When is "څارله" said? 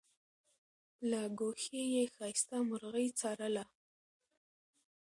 3.19-3.63